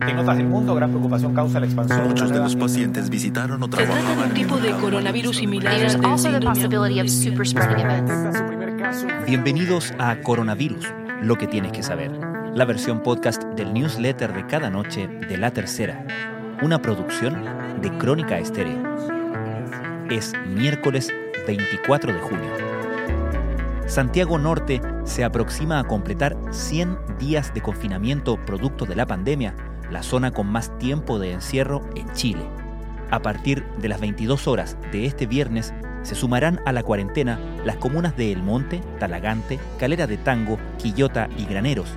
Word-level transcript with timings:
En 0.00 0.18
otras 0.18 0.38
del 0.38 0.46
mundo, 0.46 0.74
gran 0.74 0.90
preocupación 0.90 1.34
causa 1.34 1.60
la 1.60 1.66
expansión. 1.66 2.08
Muchos 2.08 2.30
de 2.30 2.38
los 2.38 2.56
pacientes 2.56 3.10
visitaron 3.10 3.62
o 3.62 3.66
Se 3.66 3.84
trata 3.84 4.14
de 4.14 4.22
un 4.22 4.34
tipo 4.34 4.56
de 4.56 4.70
coronavirus 4.72 5.36
similar. 5.36 5.74
Bienvenidos 9.26 9.92
a 9.98 10.16
Coronavirus, 10.22 10.86
lo 11.22 11.36
que 11.36 11.46
tienes 11.46 11.72
que 11.72 11.82
saber, 11.82 12.12
la 12.54 12.64
versión 12.64 13.02
podcast 13.02 13.42
del 13.44 13.74
newsletter 13.74 14.32
de 14.32 14.46
cada 14.46 14.70
noche 14.70 15.06
de 15.06 15.36
La 15.36 15.50
Tercera, 15.50 16.06
una 16.62 16.80
producción 16.80 17.44
de 17.82 17.90
Crónica 17.98 18.38
Estéreo. 18.38 18.82
Es 20.10 20.32
miércoles 20.46 21.12
24 21.46 22.14
de 22.14 22.20
junio. 22.20 22.50
Santiago 23.86 24.38
Norte 24.38 24.80
se 25.04 25.24
aproxima 25.24 25.78
a 25.80 25.84
completar 25.84 26.36
100 26.52 27.18
días 27.18 27.52
de 27.52 27.60
confinamiento 27.60 28.36
producto 28.44 28.86
de 28.86 28.94
la 28.94 29.04
pandemia, 29.04 29.54
la 29.90 30.02
zona 30.02 30.30
con 30.30 30.46
más 30.46 30.76
tiempo 30.78 31.18
de 31.18 31.32
encierro 31.32 31.82
en 31.96 32.10
Chile. 32.12 32.42
A 33.10 33.20
partir 33.20 33.64
de 33.78 33.88
las 33.88 34.00
22 34.00 34.46
horas 34.46 34.76
de 34.92 35.06
este 35.06 35.26
viernes, 35.26 35.74
se 36.02 36.14
sumarán 36.14 36.60
a 36.64 36.72
la 36.72 36.82
cuarentena 36.82 37.38
las 37.64 37.76
comunas 37.76 38.16
de 38.16 38.32
El 38.32 38.42
Monte, 38.42 38.80
Talagante, 38.98 39.60
Calera 39.78 40.06
de 40.06 40.16
Tango, 40.16 40.58
Quillota 40.78 41.28
y 41.36 41.44
Graneros. 41.44 41.90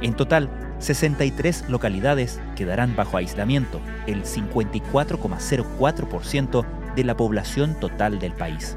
En 0.00 0.14
total, 0.14 0.50
63 0.78 1.66
localidades 1.68 2.40
quedarán 2.56 2.96
bajo 2.96 3.16
aislamiento, 3.16 3.80
el 4.06 4.24
54,04% 4.24 6.64
de 6.96 7.04
la 7.04 7.16
población 7.16 7.78
total 7.78 8.18
del 8.18 8.32
país. 8.32 8.76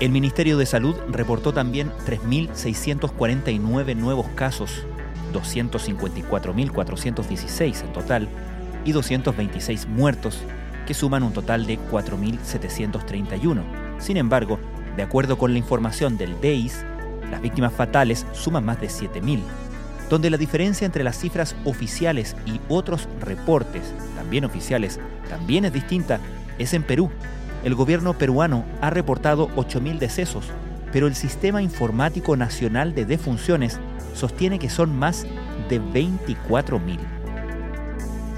El 0.00 0.12
Ministerio 0.12 0.56
de 0.56 0.64
Salud 0.64 0.96
reportó 1.08 1.52
también 1.52 1.92
3.649 2.06 3.96
nuevos 3.96 4.28
casos, 4.34 4.86
254.416 5.32 7.84
en 7.84 7.92
total 7.92 8.28
y 8.84 8.92
226 8.92 9.86
muertos, 9.86 10.42
que 10.86 10.94
suman 10.94 11.22
un 11.22 11.32
total 11.32 11.66
de 11.66 11.78
4.731. 11.78 13.62
Sin 13.98 14.16
embargo, 14.16 14.58
de 14.96 15.02
acuerdo 15.02 15.38
con 15.38 15.52
la 15.52 15.58
información 15.58 16.16
del 16.16 16.40
DEIS, 16.40 16.84
las 17.30 17.40
víctimas 17.40 17.72
fatales 17.72 18.26
suman 18.32 18.64
más 18.64 18.80
de 18.80 18.88
7.000, 18.88 19.40
donde 20.08 20.30
la 20.30 20.36
diferencia 20.36 20.84
entre 20.84 21.04
las 21.04 21.18
cifras 21.18 21.54
oficiales 21.64 22.36
y 22.46 22.60
otros 22.68 23.08
reportes, 23.20 23.94
también 24.16 24.44
oficiales, 24.44 24.98
también 25.28 25.64
es 25.64 25.72
distinta, 25.72 26.18
es 26.58 26.74
en 26.74 26.82
Perú. 26.82 27.10
El 27.62 27.74
gobierno 27.74 28.14
peruano 28.14 28.64
ha 28.80 28.90
reportado 28.90 29.48
8.000 29.54 29.98
decesos, 29.98 30.46
pero 30.92 31.06
el 31.06 31.14
Sistema 31.14 31.62
Informático 31.62 32.36
Nacional 32.36 32.94
de 32.94 33.04
Defunciones 33.04 33.78
sostiene 34.14 34.58
que 34.58 34.70
son 34.70 34.98
más 34.98 35.26
de 35.68 35.80
24.000. 35.80 36.98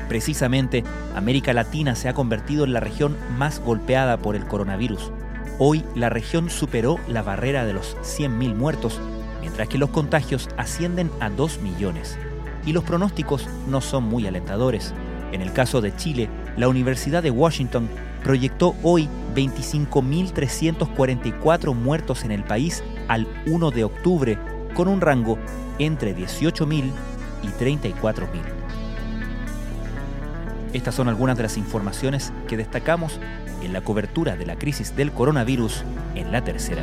Precisamente, 0.09 0.85
América 1.15 1.53
Latina 1.53 1.95
se 1.95 2.09
ha 2.09 2.15
convertido 2.15 2.65
en 2.65 2.73
la 2.73 2.81
región 2.81 3.17
más 3.39 3.61
golpeada 3.61 4.19
por 4.19 4.37
el 4.37 4.47
coronavirus. 4.47 5.13
Hoy 5.59 5.85
la 5.95 6.11
región 6.11 6.51
superó 6.51 6.99
la 7.09 7.23
barrera 7.23 7.65
de 7.65 7.73
los 7.73 7.97
100.000 7.99 8.55
muertos, 8.55 9.01
mientras 9.41 9.69
que 9.69 9.79
los 9.79 9.91
contagios 9.91 10.49
ascienden 10.57 11.11
a 11.21 11.31
2 11.31 11.61
millones. 11.61 12.19
Y 12.67 12.73
los 12.73 12.85
pronósticos 12.85 13.49
no 13.69 13.81
son 13.81 14.05
muy 14.05 14.27
alentadores. 14.27 14.93
En 15.33 15.41
el 15.41 15.53
caso 15.53 15.81
de 15.81 15.97
Chile, 15.97 16.29
la 16.57 16.69
Universidad 16.69 17.23
de 17.23 17.31
Washington 17.31 17.89
proyectó 18.23 18.75
hoy 18.83 19.09
25.344 19.35 21.75
muertos 21.75 22.25
en 22.25 22.33
el 22.33 22.45
país 22.45 22.85
al 23.09 23.27
1 23.47 23.71
de 23.71 23.85
octubre, 23.85 24.39
con 24.75 24.89
un 24.89 25.01
rango 25.01 25.39
entre 25.79 26.17
18.000 26.17 26.91
y 27.43 27.47
34.000. 27.49 28.27
Estas 30.73 30.95
son 30.95 31.09
algunas 31.09 31.37
de 31.37 31.43
las 31.43 31.57
informaciones 31.57 32.33
que 32.49 32.57
destacamos 32.57 33.21
en 33.63 33.73
la 33.73 33.83
cobertura 33.83 34.37
de 34.37 34.47
la 34.47 34.57
crisis 34.57 34.97
del 34.97 35.13
coronavirus 35.13 35.85
en 36.15 36.33
la 36.33 36.43
tercera. 36.43 36.83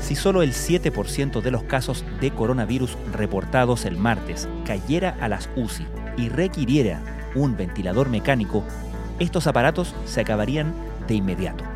Si 0.00 0.16
solo 0.16 0.42
el 0.42 0.52
7% 0.52 1.40
de 1.40 1.50
los 1.50 1.62
casos 1.62 2.04
de 2.20 2.30
coronavirus 2.30 2.98
reportados 3.12 3.86
el 3.86 3.96
martes 3.96 4.48
cayera 4.66 5.16
a 5.20 5.28
las 5.28 5.48
UCI 5.56 5.86
y 6.18 6.28
requiriera 6.28 7.00
un 7.34 7.56
ventilador 7.56 8.10
mecánico, 8.10 8.64
estos 9.18 9.46
aparatos 9.46 9.94
se 10.04 10.20
acabarían 10.20 10.74
de 11.08 11.14
inmediato. 11.14 11.73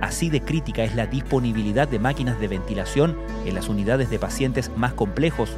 Así 0.00 0.30
de 0.30 0.40
crítica 0.40 0.82
es 0.82 0.94
la 0.94 1.06
disponibilidad 1.06 1.86
de 1.86 1.98
máquinas 1.98 2.40
de 2.40 2.48
ventilación 2.48 3.16
en 3.44 3.54
las 3.54 3.68
unidades 3.68 4.10
de 4.10 4.18
pacientes 4.18 4.70
más 4.76 4.94
complejos, 4.94 5.50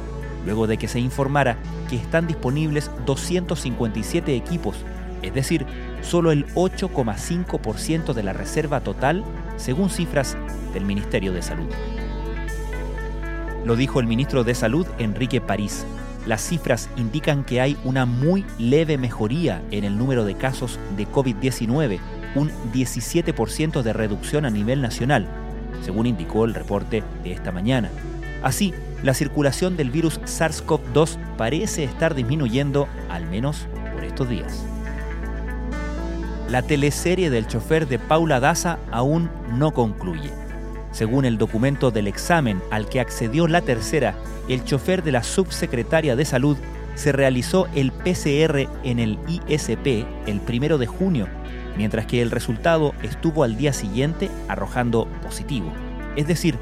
luego 0.45 0.67
de 0.67 0.77
que 0.77 0.87
se 0.87 0.99
informara 0.99 1.57
que 1.89 1.95
están 1.95 2.27
disponibles 2.27 2.91
257 3.05 4.35
equipos, 4.35 4.75
es 5.21 5.33
decir, 5.33 5.65
solo 6.01 6.31
el 6.31 6.45
8,5% 6.55 8.13
de 8.13 8.23
la 8.23 8.33
reserva 8.33 8.81
total, 8.81 9.23
según 9.55 9.89
cifras 9.89 10.37
del 10.73 10.85
Ministerio 10.85 11.31
de 11.31 11.41
Salud. 11.41 11.69
Lo 13.65 13.77
dijo 13.77 14.01
el 14.01 14.07
ministro 14.07 14.43
de 14.43 14.55
Salud, 14.55 14.85
Enrique 14.97 15.39
París. 15.39 15.85
Las 16.25 16.41
cifras 16.41 16.89
indican 16.97 17.45
que 17.45 17.61
hay 17.61 17.77
una 17.85 18.05
muy 18.05 18.45
leve 18.57 18.97
mejoría 18.97 19.61
en 19.71 19.85
el 19.85 19.97
número 19.97 20.25
de 20.25 20.35
casos 20.35 20.79
de 20.97 21.07
COVID-19, 21.07 21.99
un 22.35 22.51
17% 22.71 23.81
de 23.81 23.93
reducción 23.93 24.45
a 24.45 24.49
nivel 24.49 24.81
nacional, 24.81 25.27
según 25.83 26.07
indicó 26.07 26.45
el 26.45 26.53
reporte 26.53 27.03
de 27.23 27.31
esta 27.31 27.51
mañana. 27.51 27.89
Así, 28.41 28.73
la 29.03 29.13
circulación 29.13 29.77
del 29.77 29.89
virus 29.89 30.19
SARS-CoV-2 30.21 31.17
parece 31.37 31.83
estar 31.83 32.15
disminuyendo, 32.15 32.87
al 33.09 33.25
menos 33.25 33.67
por 33.93 34.03
estos 34.03 34.29
días. 34.29 34.65
La 36.49 36.61
teleserie 36.61 37.29
del 37.29 37.47
chofer 37.47 37.87
de 37.87 37.99
Paula 37.99 38.39
Daza 38.39 38.79
aún 38.91 39.29
no 39.57 39.71
concluye. 39.71 40.31
Según 40.91 41.25
el 41.25 41.37
documento 41.37 41.89
del 41.89 42.07
examen 42.07 42.61
al 42.69 42.87
que 42.87 42.99
accedió 42.99 43.47
la 43.47 43.61
tercera, 43.61 44.15
el 44.47 44.63
chofer 44.63 45.03
de 45.03 45.11
la 45.11 45.23
subsecretaria 45.23 46.15
de 46.15 46.25
Salud 46.25 46.57
se 46.95 47.11
realizó 47.11 47.67
el 47.73 47.91
PCR 47.91 48.67
en 48.83 48.99
el 48.99 49.17
ISP 49.27 50.05
el 50.27 50.39
primero 50.41 50.77
de 50.77 50.85
junio, 50.85 51.27
mientras 51.77 52.05
que 52.05 52.21
el 52.21 52.31
resultado 52.31 52.93
estuvo 53.01 53.43
al 53.43 53.57
día 53.57 53.73
siguiente 53.73 54.29
arrojando 54.47 55.07
positivo. 55.21 55.71
Es 56.15 56.27
decir, 56.27 56.57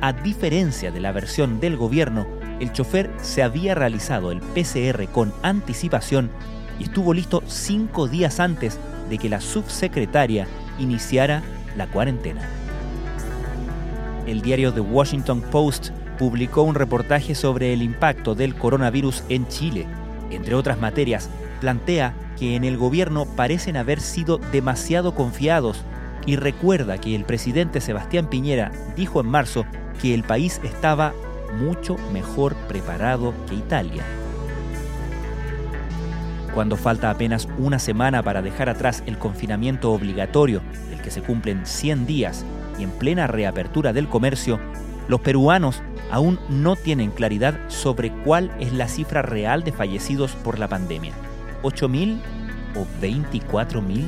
a 0.00 0.12
diferencia 0.12 0.90
de 0.90 1.00
la 1.00 1.12
versión 1.12 1.60
del 1.60 1.76
gobierno, 1.76 2.26
el 2.60 2.72
chofer 2.72 3.10
se 3.20 3.42
había 3.42 3.74
realizado 3.74 4.32
el 4.32 4.40
PCR 4.40 5.06
con 5.08 5.32
anticipación 5.42 6.30
y 6.78 6.84
estuvo 6.84 7.14
listo 7.14 7.42
cinco 7.46 8.08
días 8.08 8.40
antes 8.40 8.78
de 9.08 9.18
que 9.18 9.28
la 9.28 9.40
subsecretaria 9.40 10.46
iniciara 10.78 11.42
la 11.76 11.86
cuarentena. 11.86 12.42
El 14.26 14.42
diario 14.42 14.72
The 14.72 14.80
Washington 14.80 15.40
Post 15.40 15.90
publicó 16.18 16.62
un 16.62 16.74
reportaje 16.74 17.34
sobre 17.34 17.72
el 17.72 17.82
impacto 17.82 18.34
del 18.34 18.54
coronavirus 18.54 19.22
en 19.28 19.46
Chile. 19.48 19.86
Entre 20.30 20.54
otras 20.54 20.80
materias, 20.80 21.30
plantea 21.56 22.14
que 22.38 22.56
en 22.56 22.64
el 22.64 22.76
gobierno 22.76 23.24
parecen 23.24 23.76
haber 23.76 24.00
sido 24.00 24.38
demasiado 24.38 25.14
confiados 25.14 25.82
y 26.26 26.36
recuerda 26.36 26.98
que 26.98 27.14
el 27.14 27.24
presidente 27.24 27.80
Sebastián 27.80 28.28
Piñera 28.28 28.72
dijo 28.96 29.20
en 29.20 29.28
marzo 29.28 29.64
que 30.00 30.12
el 30.12 30.24
país 30.24 30.60
estaba 30.64 31.14
mucho 31.58 31.96
mejor 32.12 32.54
preparado 32.68 33.32
que 33.48 33.54
Italia. 33.54 34.04
Cuando 36.52 36.76
falta 36.76 37.10
apenas 37.10 37.48
una 37.58 37.78
semana 37.78 38.22
para 38.22 38.42
dejar 38.42 38.68
atrás 38.68 39.02
el 39.06 39.18
confinamiento 39.18 39.92
obligatorio, 39.92 40.62
del 40.88 41.02
que 41.02 41.10
se 41.10 41.20
cumplen 41.20 41.66
100 41.66 42.06
días, 42.06 42.44
y 42.78 42.82
en 42.82 42.90
plena 42.90 43.26
reapertura 43.26 43.92
del 43.92 44.08
comercio, 44.08 44.58
los 45.08 45.20
peruanos 45.20 45.82
aún 46.10 46.38
no 46.48 46.76
tienen 46.76 47.10
claridad 47.10 47.58
sobre 47.68 48.10
cuál 48.10 48.50
es 48.58 48.72
la 48.72 48.88
cifra 48.88 49.22
real 49.22 49.64
de 49.64 49.72
fallecidos 49.72 50.32
por 50.32 50.58
la 50.58 50.68
pandemia. 50.68 51.12
¿8.000 51.62 52.18
o 52.74 52.86
24.000? 53.00 54.04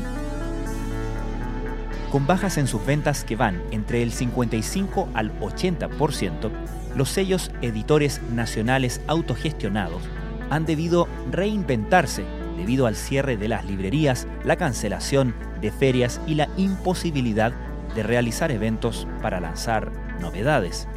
Con 2.11 2.27
bajas 2.27 2.57
en 2.57 2.67
sus 2.67 2.85
ventas 2.87 3.23
que 3.23 3.37
van 3.37 3.63
entre 3.71 4.03
el 4.03 4.13
55 4.13 5.09
al 5.15 5.39
80%, 5.41 6.51
los 6.97 7.11
sellos 7.11 7.51
editores 7.61 8.23
nacionales 8.33 9.03
autogestionados 9.07 10.03
han 10.51 10.65
debido 10.65 11.07
reinventarse 11.31 12.25
debido 12.57 12.87
al 12.87 12.97
cierre 12.97 13.37
de 13.37 13.49
las 13.49 13.65
librerías, 13.65 14.27
la 14.45 14.57
cancelación 14.57 15.35
de 15.61 15.71
ferias 15.71 16.21
y 16.27 16.35
la 16.35 16.49
imposibilidad 16.57 17.53
de 17.95 18.03
realizar 18.03 18.51
eventos 18.51 19.07
para 19.23 19.41
lanzar 19.41 19.93
novedades. 20.21 20.89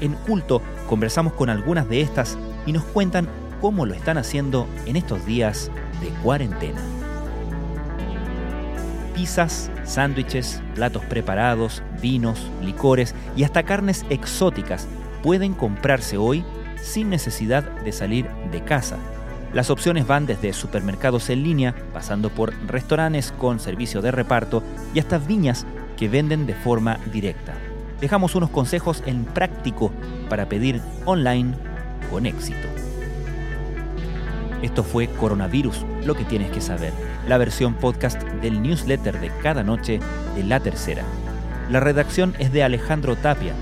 En 0.00 0.14
Culto 0.14 0.60
conversamos 0.88 1.34
con 1.34 1.50
algunas 1.50 1.88
de 1.88 2.00
estas 2.00 2.36
y 2.66 2.72
nos 2.72 2.84
cuentan 2.84 3.28
cómo 3.60 3.86
lo 3.86 3.94
están 3.94 4.18
haciendo 4.18 4.66
en 4.86 4.96
estos 4.96 5.24
días 5.24 5.70
cuarentena. 6.22 6.80
Pizzas, 9.14 9.70
sándwiches, 9.84 10.60
platos 10.74 11.04
preparados, 11.04 11.82
vinos, 12.02 12.50
licores 12.62 13.14
y 13.36 13.44
hasta 13.44 13.62
carnes 13.62 14.04
exóticas 14.10 14.88
pueden 15.22 15.54
comprarse 15.54 16.16
hoy 16.16 16.44
sin 16.82 17.10
necesidad 17.10 17.62
de 17.62 17.92
salir 17.92 18.28
de 18.50 18.62
casa. 18.62 18.98
Las 19.52 19.70
opciones 19.70 20.06
van 20.06 20.26
desde 20.26 20.52
supermercados 20.52 21.30
en 21.30 21.44
línea, 21.44 21.74
pasando 21.92 22.28
por 22.28 22.52
restaurantes 22.66 23.32
con 23.32 23.60
servicio 23.60 24.02
de 24.02 24.10
reparto 24.10 24.64
y 24.92 24.98
hasta 24.98 25.18
viñas 25.18 25.64
que 25.96 26.08
venden 26.08 26.46
de 26.46 26.54
forma 26.54 26.98
directa. 27.12 27.54
Dejamos 28.00 28.34
unos 28.34 28.50
consejos 28.50 29.02
en 29.06 29.24
práctico 29.24 29.92
para 30.28 30.48
pedir 30.48 30.82
online 31.04 31.54
con 32.10 32.26
éxito. 32.26 32.66
Esto 34.64 34.82
fue 34.82 35.08
Coronavirus, 35.08 35.84
lo 36.06 36.14
que 36.14 36.24
tienes 36.24 36.50
que 36.50 36.62
saber, 36.62 36.94
la 37.28 37.36
versión 37.36 37.74
podcast 37.74 38.22
del 38.40 38.62
newsletter 38.62 39.20
de 39.20 39.30
cada 39.42 39.62
noche 39.62 40.00
de 40.34 40.42
La 40.42 40.58
Tercera. 40.58 41.04
La 41.68 41.80
redacción 41.80 42.34
es 42.38 42.50
de 42.50 42.64
Alejandro 42.64 43.14
Tapia, 43.14 43.52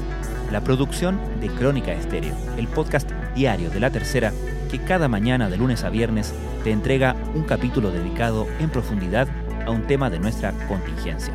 la 0.52 0.60
producción 0.60 1.19
de 1.40 1.49
Crónica 1.49 1.93
Estéreo, 1.93 2.37
el 2.56 2.69
podcast 2.69 3.10
diario 3.34 3.69
de 3.70 3.81
La 3.81 3.90
Tercera 3.90 4.32
que 4.70 4.78
cada 4.78 5.08
mañana 5.08 5.50
de 5.50 5.56
lunes 5.56 5.82
a 5.82 5.90
viernes 5.90 6.32
te 6.62 6.70
entrega 6.70 7.16
un 7.34 7.43
capítulo 7.43 7.90
dedicado 7.90 8.46
en 8.60 8.70
profundidad 8.70 9.26
a 9.66 9.72
un 9.72 9.82
tema 9.88 10.08
de 10.08 10.20
nuestra 10.20 10.52
contingencia. 10.69 11.34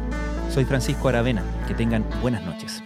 Soy 0.50 0.64
Francisco 0.64 1.10
Aravena, 1.10 1.44
que 1.68 1.74
tengan 1.74 2.06
buenas 2.22 2.46
noches. 2.46 2.82